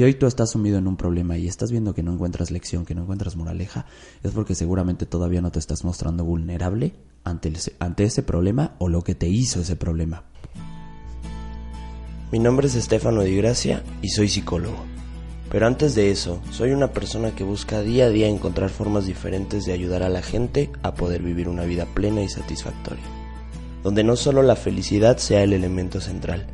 [0.00, 2.86] Si hoy tú estás sumido en un problema y estás viendo que no encuentras lección,
[2.86, 3.84] que no encuentras moraleja,
[4.22, 7.52] es porque seguramente todavía no te estás mostrando vulnerable ante,
[8.04, 10.22] ese problema o lo que te hizo ese problema.
[12.32, 14.78] Mi nombre es Estefano Di Gracia y soy psicólogo.
[15.50, 19.66] Pero antes de eso, soy una persona que busca día a día encontrar formas diferentes
[19.66, 23.04] de ayudar a la gente a poder vivir una vida plena y satisfactoria,
[23.82, 26.46] donde no solo la felicidad sea el elemento central,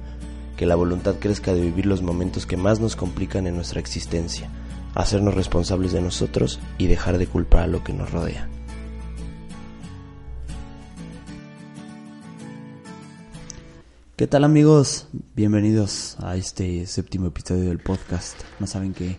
[0.56, 4.50] que la voluntad crezca de vivir los momentos que más nos complican en nuestra existencia,
[4.94, 8.48] hacernos responsables de nosotros y dejar de culpar a lo que nos rodea.
[14.16, 15.08] ¿Qué tal amigos?
[15.34, 18.40] Bienvenidos a este séptimo episodio del podcast.
[18.58, 19.18] No saben qué,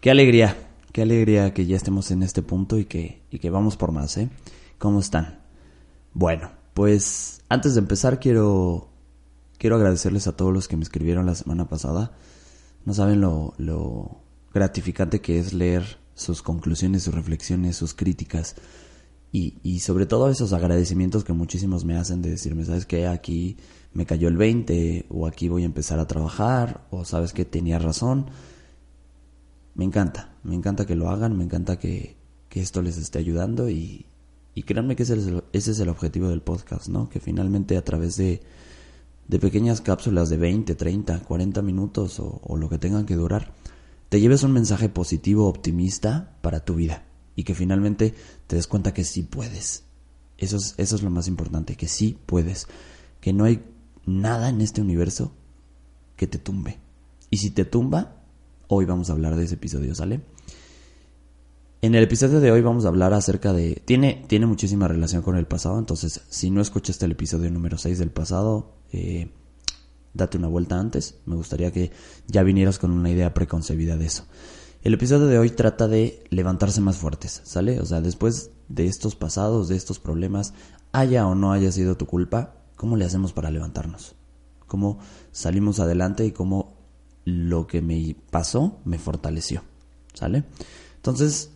[0.00, 0.56] qué alegría,
[0.92, 4.16] qué alegría que ya estemos en este punto y que, y que vamos por más,
[4.18, 4.30] ¿eh?
[4.78, 5.40] ¿Cómo están?
[6.12, 8.88] Bueno, pues antes de empezar quiero,
[9.64, 12.12] quiero agradecerles a todos los que me escribieron la semana pasada.
[12.84, 14.20] No saben lo,
[14.52, 18.56] gratificante que es leer sus conclusiones, sus reflexiones, sus críticas.
[19.32, 23.06] Y, y sobre todo esos agradecimientos que muchísimos me hacen de decirme, ¿sabes qué?
[23.06, 23.56] Aquí
[23.94, 27.78] me cayó el 20 o aquí voy a empezar a trabajar o sabes que tenía
[27.78, 28.26] razón.
[29.74, 32.18] Me encanta, me encanta que lo hagan, me encanta que,
[32.50, 34.04] que esto les esté ayudando y,
[34.66, 35.14] créanme que ese
[35.52, 37.08] es el objetivo del podcast, ¿no?
[37.08, 38.42] Que finalmente a través de,
[39.28, 43.52] de pequeñas cápsulas de 20, 30, 40 minutos o, lo que tengan que durar,
[44.08, 47.04] te lleves un mensaje positivo, optimista para tu vida
[47.36, 48.14] y que finalmente
[48.46, 49.84] te des cuenta que sí puedes.
[50.38, 52.68] Eso es, eso es lo más importante, que sí puedes,
[53.20, 53.64] que no hay
[54.06, 55.32] nada en este universo
[56.16, 56.78] que te tumbe.
[57.30, 58.22] Y si te tumba,
[58.68, 60.20] hoy vamos a hablar de ese episodio, ¿sale?
[61.82, 63.82] En el episodio de hoy vamos a hablar acerca de...
[63.84, 67.98] Tiene, tiene muchísima relación con el pasado, entonces si no escuchaste el episodio número 6
[67.98, 69.28] del pasado, eh,
[70.12, 71.16] date una vuelta antes.
[71.26, 71.90] Me gustaría que
[72.28, 74.24] ya vinieras con una idea preconcebida de eso.
[74.82, 77.80] El episodio de hoy trata de levantarse más fuertes, ¿sale?
[77.80, 80.54] O sea, después de estos pasados, de estos problemas,
[80.92, 84.14] haya o no haya sido tu culpa, ¿cómo le hacemos para levantarnos?
[84.66, 84.98] ¿Cómo
[85.32, 86.76] salimos adelante y cómo
[87.24, 89.64] lo que me pasó me fortaleció?
[90.12, 90.44] ¿Sale?
[90.96, 91.50] Entonces,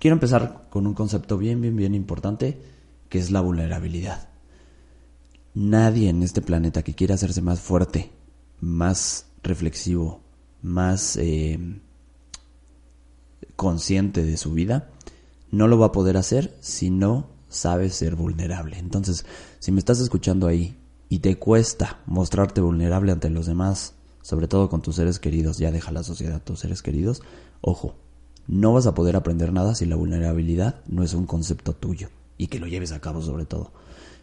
[0.00, 2.58] quiero empezar con un concepto bien, bien, bien importante,
[3.10, 4.33] que es la vulnerabilidad.
[5.54, 8.10] Nadie en este planeta que quiera hacerse más fuerte,
[8.60, 10.20] más reflexivo,
[10.62, 11.80] más eh,
[13.54, 14.90] consciente de su vida,
[15.52, 18.78] no lo va a poder hacer si no sabe ser vulnerable.
[18.78, 19.24] Entonces,
[19.60, 20.76] si me estás escuchando ahí
[21.08, 25.70] y te cuesta mostrarte vulnerable ante los demás, sobre todo con tus seres queridos, ya
[25.70, 27.22] deja la sociedad tus seres queridos,
[27.60, 27.94] ojo,
[28.48, 32.48] no vas a poder aprender nada si la vulnerabilidad no es un concepto tuyo y
[32.48, 33.70] que lo lleves a cabo sobre todo.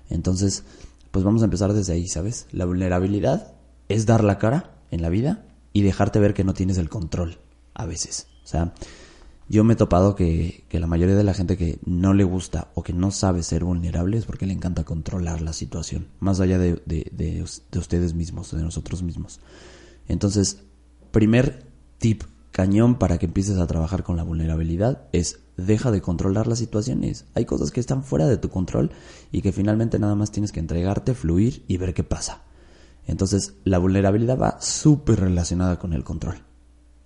[0.09, 0.65] Entonces,
[1.11, 2.47] pues vamos a empezar desde ahí, ¿sabes?
[2.51, 3.53] La vulnerabilidad
[3.89, 7.39] es dar la cara en la vida y dejarte ver que no tienes el control
[7.73, 8.27] a veces.
[8.43, 8.73] O sea,
[9.47, 12.69] yo me he topado que, que, la mayoría de la gente que no le gusta
[12.73, 16.57] o que no sabe ser vulnerable es porque le encanta controlar la situación, más allá
[16.57, 19.41] de, de, de, de ustedes mismos, de nosotros mismos.
[20.07, 20.59] Entonces,
[21.11, 21.65] primer
[21.97, 26.59] tip cañón para que empieces a trabajar con la vulnerabilidad es deja de controlar las
[26.59, 27.25] situaciones.
[27.33, 28.91] Hay cosas que están fuera de tu control
[29.31, 32.43] y que finalmente nada más tienes que entregarte, fluir y ver qué pasa.
[33.07, 36.43] Entonces, la vulnerabilidad va súper relacionada con el control.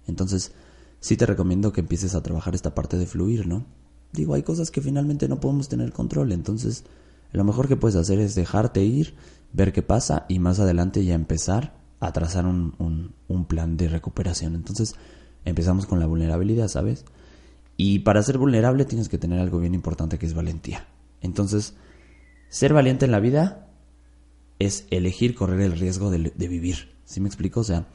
[0.08, 0.52] Entonces,
[1.00, 3.66] sí te recomiendo que empieces a trabajar esta parte de fluir, ¿no?
[4.12, 6.84] Digo, hay cosas que finalmente no podemos tener control, entonces
[7.32, 9.16] lo mejor que puedes hacer es dejarte ir,
[9.52, 13.90] ver qué pasa y más adelante ya empezar a trazar un, un, un plan de
[13.90, 14.56] recuperación.
[14.56, 14.96] Entonces
[15.44, 17.06] empezamos con la vulnerabilidad, ¿sabes?
[17.78, 20.88] Y para ser vulnerable tienes que tener algo bien importante que es valentía.
[21.22, 21.76] Entonces,
[22.50, 23.68] ser valiente en la vida
[24.60, 26.96] es elegir correr el riesgo de, vivir.
[27.04, 27.60] ¿Sí me explico?
[27.60, 27.88] O sea,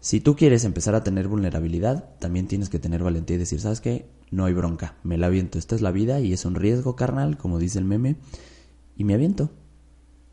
[0.00, 3.80] si tú quieres empezar a tener vulnerabilidad, también tienes que tener valentía y decir, ¿sabes
[3.80, 4.06] qué?
[4.30, 5.58] No hay bronca, me la aviento.
[5.58, 8.16] Esta es la vida y es un riesgo carnal, como dice el meme,
[8.96, 9.50] y me aviento.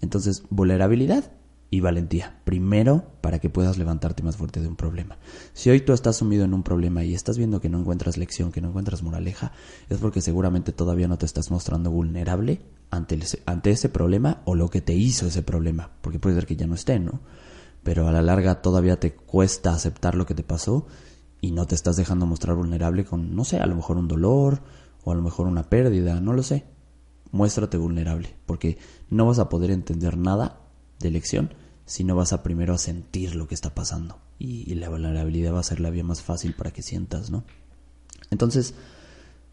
[0.02, 1.34] Entonces, vulnerabilidad
[1.70, 2.40] y valentía.
[2.46, 5.18] Primero, para que puedas levantarte más fuerte de un problema.
[5.54, 8.52] Si hoy tú estás sumido en un problema y estás viendo que no encuentras lección,
[8.52, 9.52] que no encuentras moraleja,
[9.90, 14.70] es porque seguramente todavía no te estás mostrando vulnerable ante, ante ese problema o lo
[14.70, 15.92] que te hizo ese problema.
[16.02, 17.22] Porque puede ser que ya no esté, ¿no?
[17.84, 20.86] pero a la larga todavía te cuesta aceptar lo que te pasó
[21.42, 24.62] y no te estás dejando mostrar vulnerable con, no sé, a lo mejor un dolor
[25.04, 26.66] o a lo mejor una pérdida, no lo sé.
[27.32, 28.78] Muéstrate vulnerable, porque
[29.10, 30.62] no vas a poder entender nada
[31.00, 31.54] de lección
[31.90, 34.20] si no vas a primero a sentir lo que está pasando.
[34.38, 37.44] Y, la vulnerabilidad va a ser la vía más fácil para que sientas, ¿no?
[38.30, 38.76] Entonces,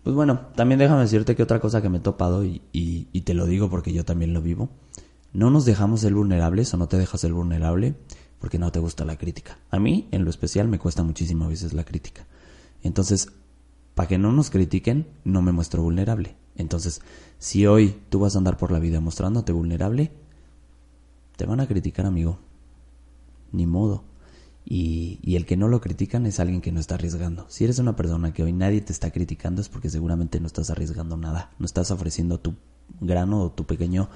[0.04, 3.22] pues bueno, también déjame decirte que otra cosa que me he topado, y, y, y
[3.22, 4.68] te lo digo porque yo también lo vivo,
[5.32, 7.94] no nos dejamos ser vulnerables o no te dejas ser vulnerable
[8.38, 9.58] porque no te gusta la crítica.
[9.70, 12.26] A mí, en lo especial, me cuesta muchísimo a veces la crítica.
[12.82, 13.32] Entonces,
[13.94, 16.36] para que no nos critiquen, no me muestro vulnerable.
[16.54, 17.00] Entonces,
[17.38, 20.12] si hoy tú vas a andar por la vida mostrándote vulnerable,
[21.36, 22.38] te van a criticar, amigo.
[23.52, 24.04] Ni modo.
[24.64, 27.46] Y, y, el que no lo critican es alguien que no está arriesgando.
[27.48, 30.70] Si eres una persona que hoy nadie te está criticando es porque seguramente no estás
[30.70, 31.50] arriesgando nada.
[31.58, 32.54] No estás ofreciendo tu
[33.00, 34.08] grano o tu pequeño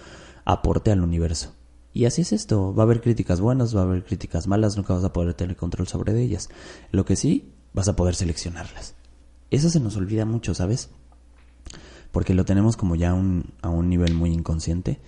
[0.44, 1.54] aporte al universo.
[1.92, 2.74] Y así es esto.
[2.74, 5.56] Va a haber críticas buenas, va a haber críticas malas, nunca vas a poder tener
[5.56, 6.48] control sobre ellas.
[6.92, 8.94] Lo que sí, vas a poder seleccionarlas.
[9.50, 10.90] Eso se nos olvida mucho, ¿sabes?
[12.12, 15.00] Porque lo tenemos como ya un, a un nivel muy inconsciente.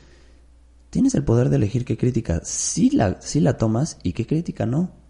[0.93, 4.65] Tienes el poder de elegir qué crítica sí la, sí la tomas y qué crítica
[4.65, 5.03] no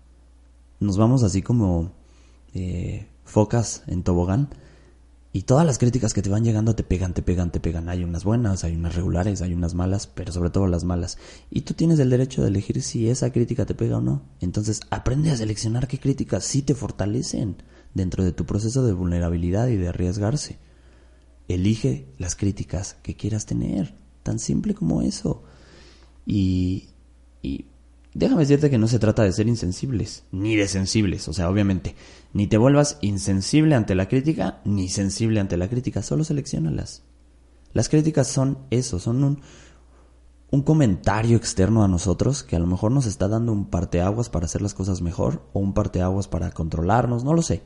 [0.82, 1.93] nos vamos así como
[2.55, 4.50] eh, focas en tobogán
[5.32, 7.88] y todas las críticas que te van llegando te pegan, te pegan, te pegan.
[7.88, 11.17] Hay unas buenas, hay unas regulares, hay unas malas, pero sobre todo las malas.
[11.50, 14.20] Y tú tienes el derecho de elegir si esa crítica te pega o no.
[14.40, 17.62] Entonces aprende a seleccionar qué críticas sí te fortalecen
[17.94, 20.58] dentro de tu proceso de vulnerabilidad y de arriesgarse.
[21.49, 23.94] Elige las críticas que quieras tener.
[24.23, 25.44] Tan simple como eso.
[26.27, 26.89] Y,
[28.15, 31.97] Déjame decirte que no se trata de ser insensibles, ni de sensibles, o sea, obviamente,
[32.35, 37.05] ni te vuelvas insensible ante la crítica, ni sensible ante la crítica, solo seleccionalas.
[37.73, 39.41] Las críticas son eso, son un,
[40.51, 44.45] un comentario externo a nosotros que a lo mejor nos está dando un parteaguas para
[44.45, 47.63] hacer las cosas mejor, o un parteaguas para controlarnos, no lo sé.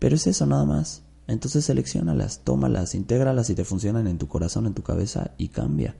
[0.00, 1.04] Pero es eso nada más.
[1.28, 5.94] Entonces seleccionalas, tómalas, intégralas y te funcionan en tu corazón, en tu cabeza y cambia.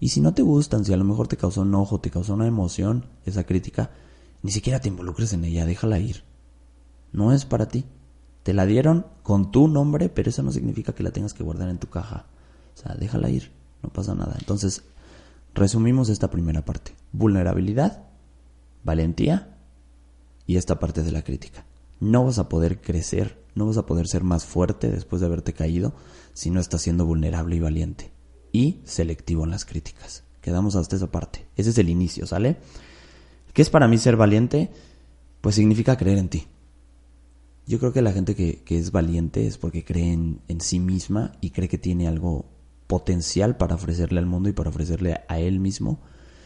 [0.00, 2.46] Y si no te gustan, si a lo mejor te causó enojo, te causó una
[2.46, 3.90] emoción, esa crítica,
[4.42, 6.24] ni siquiera te involucres en ella, déjala ir.
[7.12, 7.84] No es para ti.
[8.42, 11.68] Te la dieron con tu nombre, pero eso no significa que la tengas que guardar
[11.68, 12.26] en tu caja.
[12.74, 13.52] O sea, déjala ir,
[13.82, 14.36] no pasa nada.
[14.38, 14.82] Entonces,
[15.54, 16.94] resumimos esta primera parte.
[17.12, 18.04] Vulnerabilidad,
[18.82, 19.56] valentía
[20.46, 21.64] y esta parte de la crítica.
[22.00, 25.54] No vas a poder crecer, no vas a poder ser más fuerte después de haberte
[25.54, 25.94] caído
[26.34, 28.14] si no estás siendo vulnerable y valiente
[28.54, 30.22] y selectivo en las críticas.
[30.40, 31.44] Quedamos hasta esa parte.
[31.56, 32.56] Ese es el inicio, ¿sale?
[33.52, 34.70] ¿Qué es para mí ser valiente?
[35.40, 36.46] Pues significa creer en ti.
[37.66, 41.32] Yo creo que la gente que, es valiente es porque cree en, en, sí misma
[41.40, 42.44] y cree que tiene algo
[42.86, 45.98] potencial para ofrecerle al mundo y para ofrecerle a él mismo.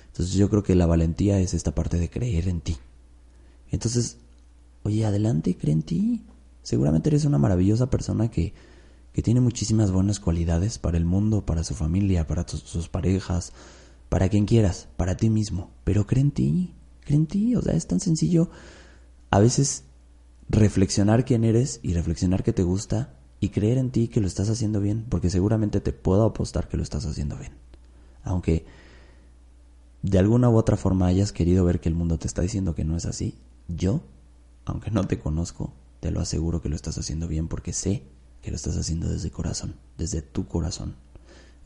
[0.06, 2.78] Entonces yo creo que la valentía es esta parte de creer en ti.
[3.70, 4.16] Entonces,
[4.82, 6.22] oye, adelante, cree en ti.
[6.62, 8.54] Seguramente eres una maravillosa persona que
[9.18, 13.52] que tiene muchísimas buenas cualidades para el mundo, para su familia, para sus parejas,
[14.08, 15.72] para quien quieras, para ti mismo.
[15.82, 18.48] Pero cree en ti, cree en ti, o sea, es tan sencillo
[19.30, 19.82] a veces
[20.48, 24.50] reflexionar quién eres y reflexionar qué te gusta y creer en ti que lo estás
[24.50, 27.54] haciendo bien, porque seguramente te puedo apostar que lo estás haciendo bien.
[28.22, 28.66] Aunque
[30.02, 32.84] de alguna u otra forma hayas querido ver que el mundo te está diciendo que
[32.84, 33.34] no es así,
[33.66, 34.00] yo,
[34.64, 38.04] aunque no te conozco, te lo aseguro que lo estás haciendo bien porque sé
[38.42, 40.96] que lo estás haciendo desde corazón, desde tu corazón.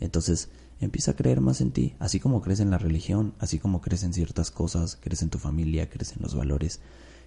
[0.00, 0.48] Entonces,
[0.80, 4.02] empieza a creer más en ti, así como crees en la religión, así como crees
[4.02, 6.80] en ciertas cosas, crees en tu familia, crees en los valores,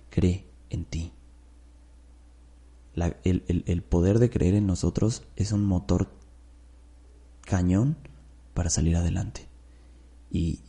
[0.09, 1.13] cree en ti.
[2.95, 6.09] el, poder de creer en nosotros es un motor
[7.41, 7.97] cañón
[8.53, 9.47] para salir adelante.
[10.31, 10.59] Y,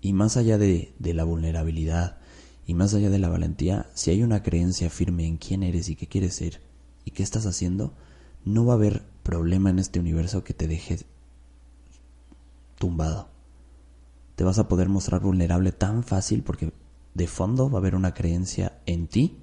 [0.00, 2.18] y, más allá de, de la vulnerabilidad
[2.66, 5.96] y más allá de la valentía, si hay una creencia firme en quién eres y
[5.96, 6.62] qué quieres ser,
[7.06, 7.94] y qué estás haciendo,
[8.44, 10.98] no va a haber problema en este universo que te deje
[12.78, 13.28] tumbado.
[14.34, 16.74] Te vas a poder mostrar vulnerable tan fácil porque
[17.14, 19.38] de fondo va a haber una creencia en ti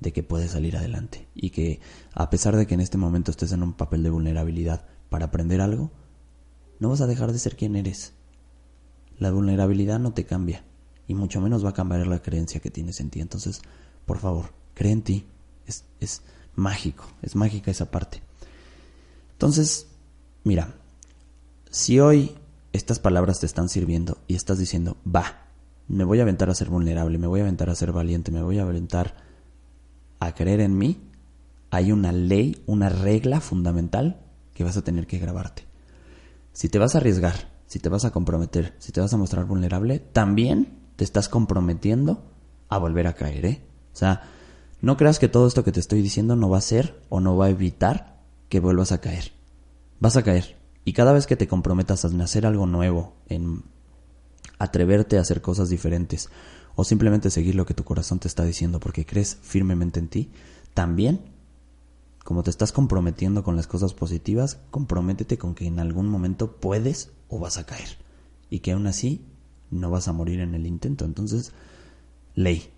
[0.00, 1.80] de que puedes salir adelante y que
[2.12, 5.60] a pesar de que en este momento estés en un papel de vulnerabilidad para aprender
[5.60, 5.90] algo,
[6.80, 8.12] no vas a dejar de ser quien eres.
[9.18, 10.64] La vulnerabilidad no te cambia
[11.06, 13.20] y mucho menos va a cambiar la creencia que tienes en ti.
[13.20, 13.62] Entonces,
[14.04, 15.26] por favor, cree en ti.
[15.66, 16.22] Es, es,
[16.58, 18.20] mágico, es mágica esa parte.
[19.32, 19.86] Entonces,
[20.44, 20.74] mira,
[21.70, 22.34] si hoy
[22.72, 25.46] estas palabras te están sirviendo y estás diciendo, va,
[25.86, 28.42] me voy a aventar a ser vulnerable, me voy a aventar a ser valiente, me
[28.42, 29.14] voy a aventar
[30.18, 31.00] a creer en mí,
[31.70, 34.20] hay una ley, una regla fundamental
[34.52, 35.64] que vas a tener que grabarte.
[36.52, 39.44] Si te vas a arriesgar, si te vas a comprometer, si te vas a mostrar
[39.44, 42.24] vulnerable, también te estás comprometiendo
[42.68, 43.62] a volver a caer, ¿eh?
[43.92, 44.22] O sea,
[44.80, 47.36] no creas que todo esto que te estoy diciendo no va a ser o no
[47.36, 49.32] va a evitar que vuelvas a caer.
[50.00, 50.56] Vas a caer.
[50.84, 53.64] Y cada vez que te comprometas a hacer algo nuevo, en
[54.58, 56.30] atreverte a hacer cosas diferentes,
[56.76, 60.30] o simplemente seguir lo que tu corazón te está diciendo porque crees firmemente en ti,
[60.74, 61.20] también,
[62.24, 67.10] como te estás comprometiendo con las cosas positivas, comprométete con que en algún momento puedes
[67.28, 67.98] o vas a caer.
[68.48, 69.26] Y que aún así
[69.70, 71.04] no vas a morir en el intento.
[71.04, 71.52] Entonces,
[72.34, 72.70] ley.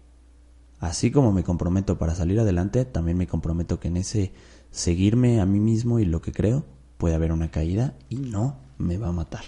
[0.81, 4.33] Así como me comprometo para salir adelante, también me comprometo que en ese
[4.71, 6.65] seguirme a mí mismo y lo que creo,
[6.97, 9.45] puede haber una caída y no me va a matar.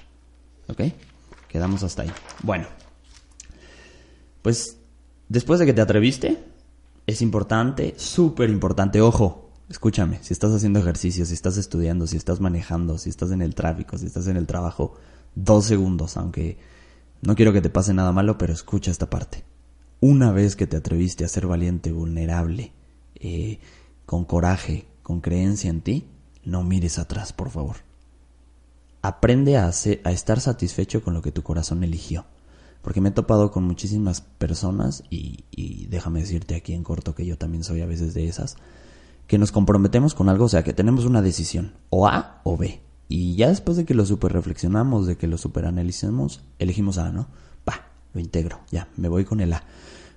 [0.68, 0.82] ¿Ok?
[1.48, 2.12] Quedamos hasta ahí.
[2.42, 2.66] Bueno,
[4.42, 4.76] pues
[5.28, 6.44] después de que te atreviste,
[7.06, 12.40] es importante, súper importante, ojo, escúchame, si estás haciendo ejercicio, si estás estudiando, si estás
[12.40, 14.94] manejando, si estás en el tráfico, si estás en el trabajo,
[15.34, 16.58] dos segundos, aunque
[17.22, 19.44] no quiero que te pase nada malo, pero escucha esta parte.
[20.02, 22.72] Una vez que te atreviste a ser valiente, vulnerable,
[23.14, 23.60] eh,
[24.04, 26.08] con coraje, con creencia en ti,
[26.44, 27.76] no mires atrás, por favor.
[29.00, 32.24] Aprende a, a estar satisfecho con lo que tu corazón eligió.
[32.82, 37.24] Porque me he topado con muchísimas personas, y, y déjame decirte aquí en corto que
[37.24, 38.56] yo también soy a veces de esas,
[39.28, 42.80] que nos comprometemos con algo, o sea, que tenemos una decisión, o A o B.
[43.06, 47.12] Y ya después de que lo super reflexionamos, de que lo super analicemos, elegimos A,
[47.12, 47.28] ¿no?
[48.14, 49.64] Lo integro, ya, me voy con el A.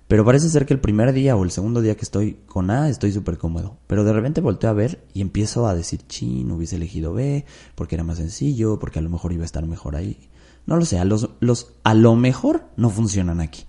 [0.07, 2.89] Pero parece ser que el primer día o el segundo día que estoy con A
[2.89, 3.77] estoy súper cómodo.
[3.87, 7.95] Pero de repente volteo a ver y empiezo a decir, chin, hubiese elegido B, porque
[7.95, 10.29] era más sencillo, porque a lo mejor iba a estar mejor ahí.
[10.67, 13.65] No lo sé, a, los, los, a lo mejor no funcionan aquí.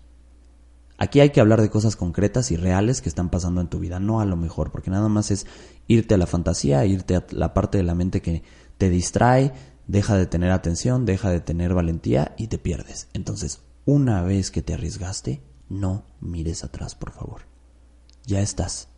[0.99, 4.00] Aquí hay que hablar de cosas concretas y reales que están pasando en tu vida,
[4.00, 5.47] no a lo mejor, porque nada más es
[5.88, 8.42] irte a la fantasía, irte a la parte de la mente que
[8.78, 9.52] te distrae,
[9.87, 13.09] deja de tener atención, deja de tener valentía y te pierdes.
[13.12, 17.42] Entonces, una vez que te arriesgaste, no mires atrás, por favor.
[18.26, 18.88] Ya estás.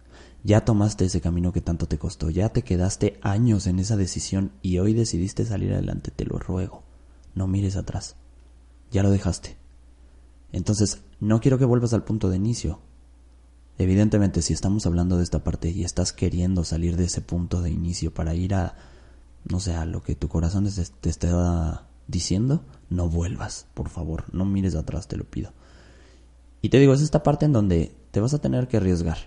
[0.43, 4.53] Ya tomaste ese camino que tanto te costó, ya te quedaste años en esa decisión
[4.63, 6.85] y hoy decidiste salir adelante, te lo ruego.
[7.35, 8.17] No mires atrás.
[8.91, 9.59] Ya lo dejaste.
[10.53, 12.81] Entonces, no quiero que vuelvas al punto de inicio.
[13.77, 17.71] Evidentemente, si estamos hablando de esta parte y estás queriendo salir de ese punto de
[17.71, 18.75] inicio para ir a,
[19.45, 20.67] no sé, a lo que tu corazón
[21.01, 25.53] te está diciendo, no vuelvas, por favor, no mires atrás, te lo pido.
[26.61, 29.19] Y te digo, es esta parte en donde te vas a tener que arriesgar.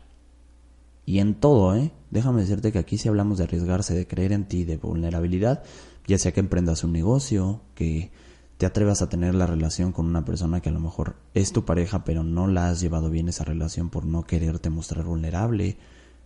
[1.05, 1.91] Y en todo, ¿eh?
[2.09, 5.63] Déjame decirte que aquí si hablamos de arriesgarse, de creer en ti, de vulnerabilidad,
[6.07, 8.11] ya sea que emprendas un negocio, que
[8.57, 11.65] te atrevas a tener la relación con una persona que a lo mejor es tu
[11.65, 15.77] pareja, pero no la has llevado bien esa relación por no quererte mostrar vulnerable,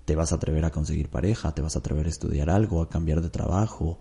[0.05, 2.89] te vas a atrever a conseguir pareja, te vas a atrever a estudiar algo, a
[2.89, 3.99] cambiar de trabajo,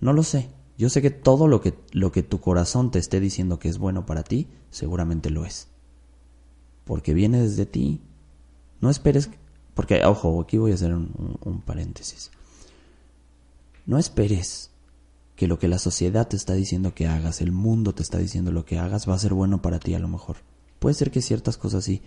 [0.00, 0.50] no lo sé.
[0.78, 3.78] Yo sé que todo lo que, lo que tu corazón te esté diciendo que es
[3.78, 5.68] bueno para ti, seguramente lo es
[6.90, 8.00] porque viene desde ti.
[8.80, 9.30] No esperes,
[9.74, 12.32] porque, ojo, aquí voy a hacer un, paréntesis.
[13.86, 14.70] No esperes
[15.36, 18.50] que lo que la sociedad te está diciendo que hagas, el mundo te está diciendo
[18.50, 20.38] lo que hagas, va a ser bueno para ti a lo mejor.
[20.80, 22.02] Puede ser que ciertas cosas sí,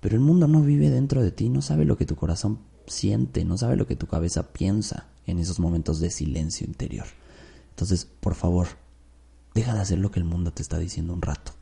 [0.00, 3.44] pero el mundo no vive dentro de ti, no sabe lo que tu corazón siente,
[3.44, 7.06] no sabe lo que tu cabeza piensa en esos momentos de silencio interior.
[7.76, 8.68] Entonces, por favor,
[9.52, 11.52] deja de hacer lo que el mundo te está diciendo un rato.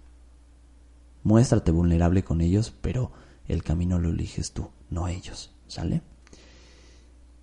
[1.24, 3.10] Muéstrate vulnerable con ellos, pero
[3.48, 5.52] el camino lo eliges tú, no ellos.
[5.66, 6.02] ¿Sale?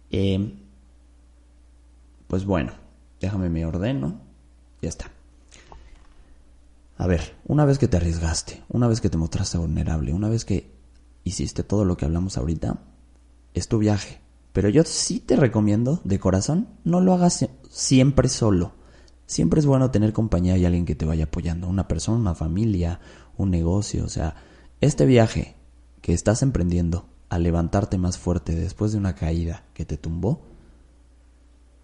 [0.09, 0.57] Eh,
[2.27, 2.71] pues bueno,
[3.19, 4.21] déjame me ordeno.
[4.81, 5.11] Ya está.
[6.97, 10.45] A ver, una vez que te arriesgaste, una vez que te mostraste vulnerable, una vez
[10.45, 10.71] que
[11.25, 12.79] hiciste todo lo que hablamos ahorita,
[13.53, 14.21] es tu viaje.
[14.53, 18.73] Pero yo sí te recomiendo, de corazón, no lo hagas siempre solo.
[19.25, 22.99] Siempre es bueno tener compañía y alguien que te vaya apoyando, una persona, una familia,
[23.37, 24.35] un negocio, o sea,
[24.81, 25.55] este viaje
[26.01, 30.41] que estás emprendiendo a levantarte más fuerte después de una caída que te tumbó,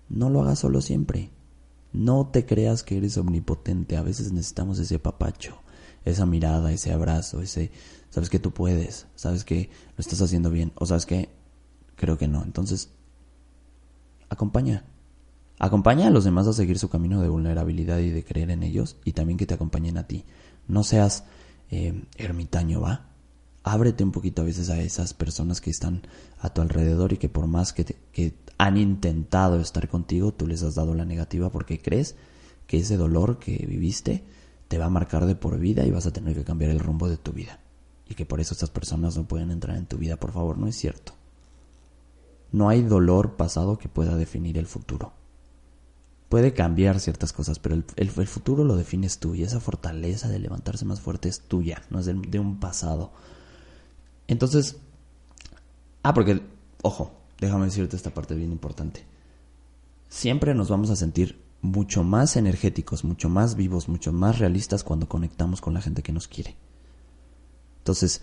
[0.10, 1.32] no lo hagas solo siempre.
[1.94, 5.56] No te creas que eres omnipotente, a veces necesitamos ese papacho,
[6.04, 7.72] esa mirada, ese abrazo, ese,
[8.10, 11.30] sabes que tú puedes, sabes que lo estás haciendo bien, o sabes que
[11.96, 12.44] creo que no.
[12.44, 12.90] Entonces,
[14.28, 14.84] acompaña.
[15.60, 18.98] Acompaña a los demás a seguir su camino de vulnerabilidad y de creer en ellos
[19.04, 20.24] y también que te acompañen a ti.
[20.68, 21.24] No seas
[21.72, 23.08] eh, ermitaño, ¿va?
[23.64, 26.04] Ábrete un poquito a veces a esas personas que están
[26.40, 30.62] a tu alrededor y que por más que, que han intentado estar contigo, tú les
[30.62, 32.16] has dado la negativa porque crees
[32.68, 34.24] que ese dolor que viviste
[34.68, 37.10] te va a marcar de por vida y vas a tener que cambiar el rumbo
[37.10, 37.60] de tu vida.
[38.08, 40.68] Y que por eso estas personas no pueden entrar en tu vida, por favor, no
[40.68, 41.14] es cierto.
[42.52, 45.14] No hay dolor pasado que pueda definir el futuro
[46.30, 50.86] puede cambiar ciertas cosas, pero el, futuro lo defines tú y esa fortaleza de levantarse
[50.86, 53.12] más fuerte es tuya, no es de, un pasado.
[54.28, 54.78] Entonces,
[56.04, 56.42] ah, porque,
[56.82, 59.06] ojo, déjame decirte esta parte bien importante.
[60.10, 65.08] Siempre nos vamos a sentir mucho más energéticos, mucho más vivos, mucho más realistas cuando
[65.08, 66.56] conectamos con la gente que nos quiere.
[67.80, 68.22] Entonces,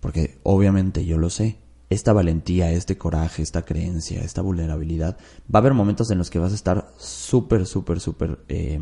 [0.00, 5.16] porque obviamente yo lo sé, esta valentía, este coraje, esta creencia, esta vulnerabilidad,
[5.52, 8.80] va a haber momentos en los que vas a estar súper, súper, súper eh,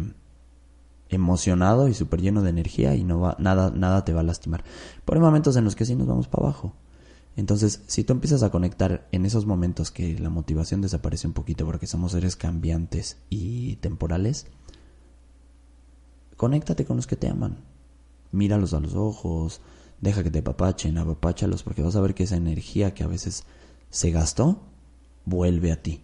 [1.10, 4.64] emocionado y súper lleno de energía y no va, nada, nada te va a lastimar.
[5.04, 6.74] Pero hay momentos en los que sí nos vamos para abajo.
[7.36, 11.66] Entonces, si tú empiezas a conectar en esos momentos que la motivación desaparece un poquito
[11.66, 14.46] porque somos seres cambiantes y temporales,
[16.36, 17.58] conéctate con los que te aman.
[18.30, 19.60] Míralos a los ojos,
[20.00, 23.44] deja que te papachen, apapáchalos porque vas a ver que esa energía que a veces
[23.90, 24.62] se gastó
[25.24, 26.02] vuelve a ti.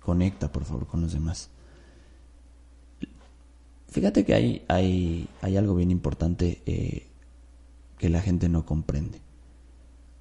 [0.00, 1.50] Conecta, por favor, con los demás.
[3.88, 7.08] Fíjate que hay, hay, hay algo bien importante eh,
[7.98, 9.20] que la gente no comprende.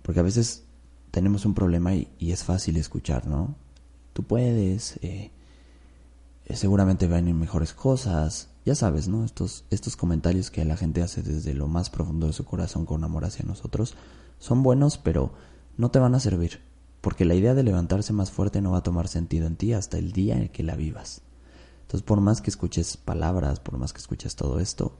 [0.02, 0.66] Porque a veces
[1.10, 3.56] tenemos un problema y, es fácil escuchar, ¿no?
[4.14, 5.32] Tú puedes, eh,
[6.46, 8.51] eh, seguramente van mejores cosas.
[8.64, 9.26] Ya sabes, ¿no?
[9.26, 9.64] Estos,
[9.98, 13.46] comentarios que la gente hace desde lo más profundo de su corazón con amor hacia
[13.46, 13.96] nosotros
[14.38, 15.34] son buenos, pero
[15.78, 16.62] no te van a servir.
[17.02, 19.98] Porque la idea de levantarse más fuerte no va a tomar sentido en ti hasta
[19.98, 21.22] el día en que la vivas.
[21.82, 24.96] Entonces, por más que escuches palabras, por más que escuches todo esto,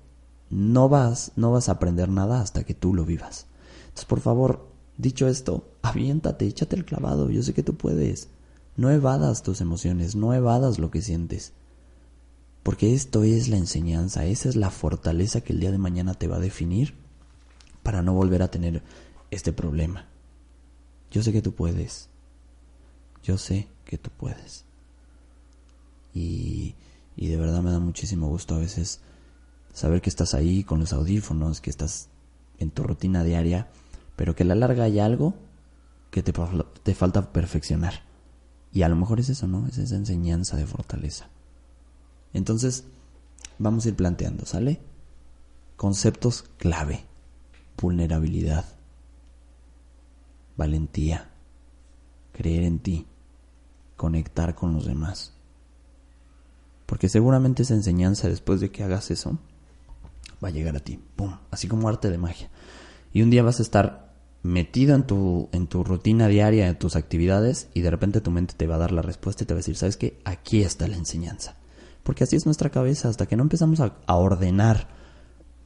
[0.50, 3.46] no vas, no vas a aprender nada hasta que tú lo vivas.
[3.84, 8.30] Entonces, por favor, dicho esto, aviéntate, échate el clavado, yo sé que tú puedes.
[8.76, 11.54] No evadas tus emociones, no evadas lo que sientes.
[12.64, 16.28] Porque esto es la enseñanza, esa es la fortaleza que el día de mañana te
[16.28, 16.94] va a definir
[17.82, 18.84] para no volver a tener
[19.32, 20.08] este problema.
[21.10, 22.10] Yo sé que tú puedes.
[23.24, 24.66] Yo sé que tú puedes.
[26.14, 26.76] Y,
[27.16, 29.00] y de verdad me da muchísimo gusto a veces
[29.74, 32.10] saber que estás ahí con los audífonos, que estás
[32.60, 33.70] en tu rutina diaria,
[34.16, 35.34] pero que a la larga hay algo
[36.12, 36.34] que te,
[36.84, 38.04] te falta perfeccionar.
[38.72, 39.68] Y a lo mejor es eso, ¿no?
[39.68, 41.30] Es esa enseñanza de fortaleza.
[42.34, 42.86] Entonces,
[43.60, 44.80] vamos a ir planteando, ¿sale?
[45.78, 47.06] Conceptos clave.
[47.80, 48.66] Vulnerabilidad.
[50.58, 51.30] Valentía.
[52.34, 53.06] Creer en ti.
[53.98, 55.34] Conectar con los demás.
[56.86, 59.38] Porque seguramente esa enseñanza después de que hagas eso
[60.44, 61.00] va a llegar a ti.
[61.16, 61.38] ¡Pum!
[61.50, 62.50] Así como arte de magia.
[63.14, 66.96] Y un día vas a estar metido en tu, en tu rutina diaria, en tus
[66.96, 69.60] actividades, y de repente tu mente te va a dar la respuesta y te va
[69.60, 70.20] a decir, ¿sabes qué?
[70.26, 71.56] Aquí está la enseñanza.
[72.04, 74.88] Porque así es nuestra cabeza, hasta que no empezamos a, a ordenar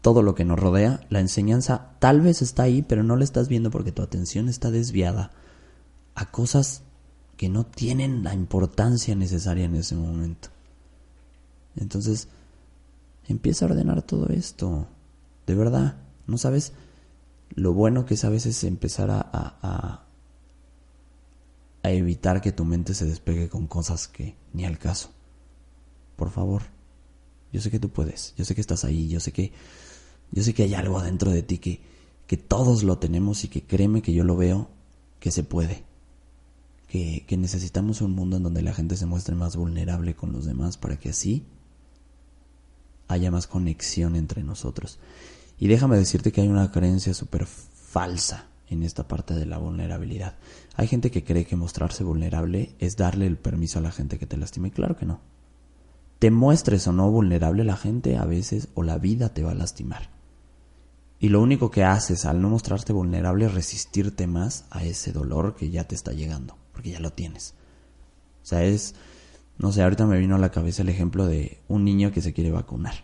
[0.02, 3.48] todo lo que nos rodea, la enseñanza tal vez está ahí, pero no la estás
[3.48, 5.32] viendo porque tu atención está desviada
[6.13, 6.84] a cosas
[7.38, 10.50] que no tienen la importancia necesaria en ese momento.
[11.76, 12.30] Entonces,
[13.28, 14.88] empieza a ordenar todo esto.
[15.45, 16.74] De verdad, no sabes
[17.50, 20.06] lo bueno que es a veces empezar a, a,
[21.84, 25.10] a, evitar que tu mente se despegue con cosas que ni al caso.
[26.15, 26.63] Por favor,
[27.51, 29.51] yo sé que tú puedes, yo sé que estás ahí, yo sé que
[30.32, 31.82] yo sé que hay algo adentro de ti que,
[32.28, 34.69] que todos lo tenemos y que créeme que yo lo veo
[35.19, 35.84] que se puede.
[36.89, 40.45] Que, que necesitamos un mundo en donde la gente se muestre más vulnerable con los
[40.45, 41.45] demás para que así
[43.08, 44.99] haya más conexión entre nosotros.
[45.60, 50.36] Y déjame decirte que hay una creencia súper falsa en esta parte de la vulnerabilidad.
[50.75, 54.25] Hay gente que cree que mostrarse vulnerable es darle el permiso a la gente que
[54.25, 54.71] te lastime.
[54.71, 55.21] Claro que no.
[56.19, 59.56] Te muestres o no vulnerable, la gente a veces o la vida te va a
[59.56, 60.10] lastimar.
[61.19, 65.56] Y lo único que haces al no mostrarte vulnerable es resistirte más a ese dolor
[65.56, 67.54] que ya te está llegando, porque ya lo tienes.
[68.43, 68.95] O sea, es
[69.58, 72.34] no sé, ahorita me vino a la cabeza el ejemplo de un niño que se
[72.34, 72.95] quiere vacunar,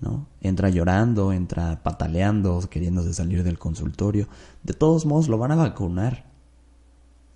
[0.00, 0.26] ¿no?
[0.40, 4.28] Entra llorando, entra pataleando, queriéndose salir del consultorio.
[4.62, 6.32] De todos modos, lo van a vacunar.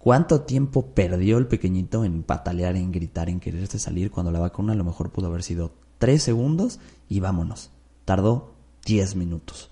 [0.08, 4.72] ¿Cuánto tiempo perdió el pequeñito en patalear, en gritar, en quererse salir cuando la vacuna
[4.72, 7.72] a lo mejor pudo haber sido tres segundos y vámonos?
[8.06, 8.54] Tardó
[8.86, 9.70] diez minutos.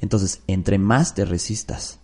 [0.00, 2.00] Entonces, entre más te resistas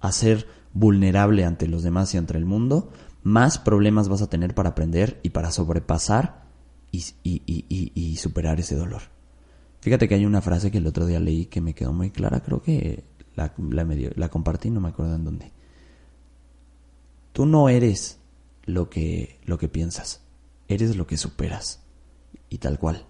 [0.00, 2.90] a ser vulnerable ante los demás y ante el mundo,
[3.22, 6.42] más problemas vas a tener para aprender y para sobrepasar
[6.90, 9.02] y, superar ese dolor.
[9.80, 12.40] Fíjate que hay una frase que el otro día leí que me quedó muy clara,
[12.40, 13.04] creo que
[13.36, 15.53] la, la, la compartí, no me acuerdo en dónde.
[17.34, 18.20] Tú no eres
[18.64, 20.22] lo que, lo que piensas,
[20.68, 21.80] eres lo que superas.
[22.48, 23.04] Y tal cual.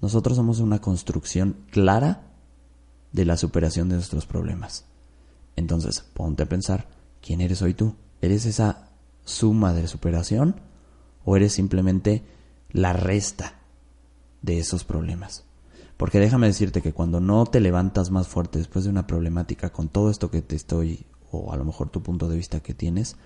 [0.00, 2.30] Nosotros somos una construcción clara
[3.10, 4.84] de la superación de nuestros problemas.
[5.56, 6.86] Entonces, ponte a pensar,
[7.20, 7.96] ¿quién eres hoy tú?
[8.20, 8.90] ¿Eres esa
[9.24, 10.60] suma de superación
[11.24, 12.24] o eres simplemente
[12.70, 13.58] la resta
[14.42, 15.44] de esos problemas.
[15.96, 19.88] Porque déjame decirte que cuando no te levantas más fuerte después de una problemática con
[19.88, 23.16] todo esto que te estoy, o a lo mejor tu punto de vista que tienes,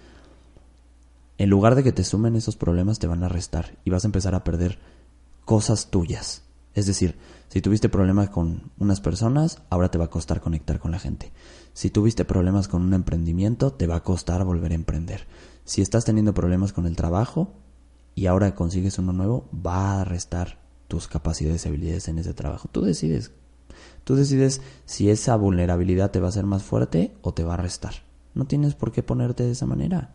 [1.38, 4.08] en lugar de que te sumen esos problemas te van a restar y vas a
[4.08, 4.78] empezar a perder
[5.44, 6.42] cosas tuyas.
[6.74, 7.16] Es decir,
[7.48, 11.32] si tuviste problemas con unas personas, ahora te va a costar conectar con la gente.
[11.74, 15.26] Si tuviste problemas con un emprendimiento, te va a costar volver a emprender.
[15.64, 17.52] Si estás teniendo problemas con el trabajo
[18.14, 22.68] y ahora consigues uno nuevo, va a restar tus capacidades y habilidades en ese trabajo.
[22.70, 23.32] Tú decides.
[24.04, 27.58] Tú decides si esa vulnerabilidad te va a hacer más fuerte o te va a
[27.58, 27.94] restar.
[28.34, 30.14] No tienes por qué ponerte de esa manera.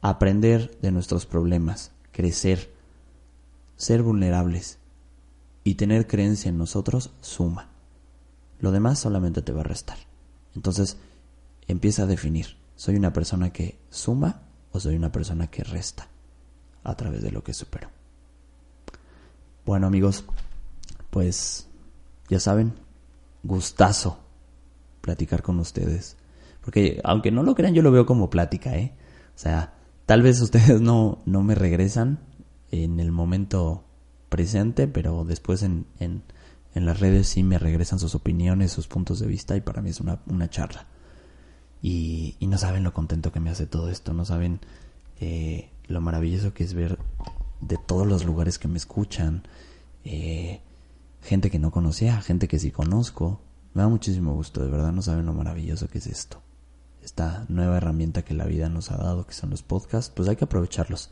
[0.00, 2.72] Aprender de nuestros problemas, crecer,
[3.76, 4.78] ser vulnerables
[5.62, 7.68] y tener creencia en nosotros suma.
[8.58, 9.98] Lo demás solamente te va a restar.
[10.54, 10.96] Entonces,
[11.68, 16.08] empieza a definir, ¿soy una persona que suma o soy una persona que resta
[16.82, 17.88] a través de lo que supero?
[19.64, 20.24] Bueno amigos,
[21.10, 21.69] pues
[22.30, 22.74] ya saben,
[23.42, 24.18] gustazo
[25.00, 26.16] platicar con ustedes.
[26.62, 28.94] Porque aunque no lo crean, yo lo veo como plática, ¿eh?
[29.34, 29.74] O sea,
[30.06, 32.20] tal vez ustedes no, no me regresan
[32.70, 33.84] en el momento
[34.28, 36.22] presente, pero después en, en,
[36.74, 39.90] en, las redes sí me regresan sus opiniones, sus puntos de vista y para mí
[39.90, 40.86] es una, una charla.
[41.82, 44.60] Y, y, no saben lo contento que me hace todo esto, no saben
[45.18, 46.98] eh, lo maravilloso que es ver
[47.60, 49.42] de todos los lugares que me escuchan,
[50.04, 50.60] eh,
[51.22, 53.40] gente que no conocía, gente que sí conozco.
[53.74, 56.42] Me da muchísimo gusto, de verdad no saben lo maravilloso que es esto.
[57.02, 60.36] Esta nueva herramienta que la vida nos ha dado, que son los podcasts, pues hay
[60.36, 61.10] que aprovecharlos.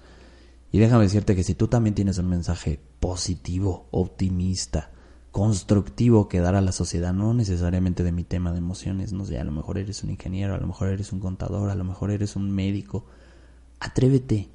[0.70, 4.90] Y déjame decirte que si tú también tienes un mensaje positivo, optimista,
[5.30, 9.38] constructivo que dar a la sociedad, no necesariamente de mi tema de emociones, no sé,
[9.38, 12.10] a lo mejor eres un ingeniero, a lo mejor eres un contador, a lo mejor
[12.10, 13.06] eres un médico,
[13.80, 14.50] atrévete.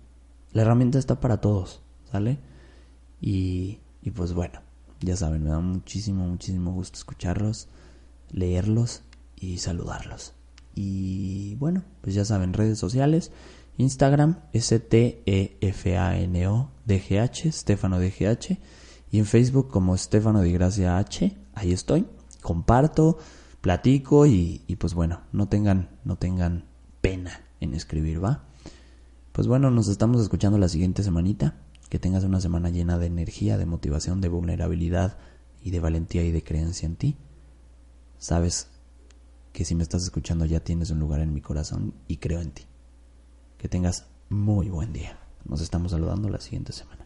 [0.51, 2.37] La herramienta está para todos, ¿sale?
[3.21, 4.59] Y, y pues bueno,
[5.05, 7.67] ya saben, me da muchísimo, muchísimo gusto escucharlos,
[8.31, 9.03] leerlos
[9.35, 10.33] y saludarlos.
[10.75, 13.31] Y bueno, pues ya saben, redes sociales.
[13.77, 15.11] Instagram, S-T-E-F-A-N-O-D-G-H,
[17.51, 18.57] Stefano DGH.
[19.11, 22.05] Y en Facebook como Stefano de Gracia H, ahí estoy.
[22.41, 23.19] Comparto,
[23.61, 26.65] platico y, y, pues bueno, no tengan, no tengan
[27.01, 28.43] pena en escribir, ¿va?
[29.31, 31.55] Pues bueno, nos estamos escuchando la siguiente semanita.
[31.93, 35.15] Que tengas una semana llena de energía, de motivación, de vulnerabilidad
[35.61, 37.17] y de valentía y de creencia en ti.
[38.17, 38.67] Sabes
[39.51, 42.49] que si me estás escuchando ya tienes un lugar en mi corazón y creo en
[42.49, 42.63] ti.
[43.59, 45.19] Que tengas muy buen día.
[45.45, 47.02] Nos estamos saludando la siguiente semana.